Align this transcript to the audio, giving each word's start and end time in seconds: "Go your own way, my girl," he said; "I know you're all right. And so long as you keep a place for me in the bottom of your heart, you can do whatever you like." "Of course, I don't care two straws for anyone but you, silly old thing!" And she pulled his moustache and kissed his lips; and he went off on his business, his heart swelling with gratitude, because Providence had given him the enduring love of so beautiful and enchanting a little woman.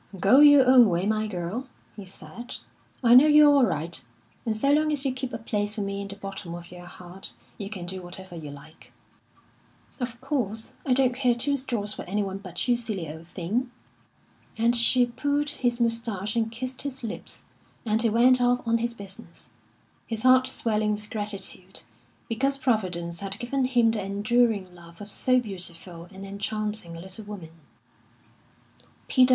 "Go 0.19 0.39
your 0.39 0.65
own 0.65 0.89
way, 0.89 1.05
my 1.05 1.27
girl," 1.27 1.67
he 1.95 2.05
said; 2.05 2.55
"I 3.03 3.13
know 3.13 3.27
you're 3.27 3.53
all 3.53 3.63
right. 3.63 4.03
And 4.47 4.55
so 4.57 4.71
long 4.71 4.91
as 4.91 5.05
you 5.05 5.13
keep 5.13 5.31
a 5.31 5.37
place 5.37 5.75
for 5.75 5.81
me 5.81 6.01
in 6.01 6.07
the 6.07 6.15
bottom 6.15 6.55
of 6.55 6.71
your 6.71 6.87
heart, 6.87 7.33
you 7.59 7.69
can 7.69 7.85
do 7.85 8.01
whatever 8.01 8.35
you 8.35 8.49
like." 8.49 8.91
"Of 9.99 10.19
course, 10.19 10.73
I 10.87 10.93
don't 10.93 11.13
care 11.13 11.35
two 11.35 11.55
straws 11.55 11.93
for 11.93 12.01
anyone 12.05 12.39
but 12.39 12.67
you, 12.67 12.77
silly 12.77 13.13
old 13.13 13.27
thing!" 13.27 13.69
And 14.57 14.75
she 14.75 15.05
pulled 15.05 15.51
his 15.51 15.79
moustache 15.79 16.35
and 16.35 16.51
kissed 16.51 16.81
his 16.81 17.03
lips; 17.03 17.43
and 17.85 18.01
he 18.01 18.09
went 18.09 18.41
off 18.41 18.67
on 18.67 18.79
his 18.79 18.95
business, 18.95 19.51
his 20.07 20.23
heart 20.23 20.47
swelling 20.47 20.93
with 20.93 21.11
gratitude, 21.11 21.83
because 22.27 22.57
Providence 22.57 23.19
had 23.19 23.37
given 23.37 23.65
him 23.65 23.91
the 23.91 24.03
enduring 24.03 24.73
love 24.73 24.99
of 24.99 25.11
so 25.11 25.39
beautiful 25.39 26.05
and 26.11 26.25
enchanting 26.25 26.97
a 26.97 27.01
little 27.01 27.25
woman. 27.25 27.51